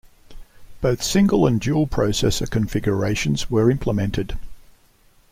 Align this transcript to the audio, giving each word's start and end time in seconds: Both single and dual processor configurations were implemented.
Both 0.81 1.03
single 1.03 1.45
and 1.45 1.61
dual 1.61 1.85
processor 1.85 2.49
configurations 2.49 3.51
were 3.51 3.69
implemented. 3.69 4.35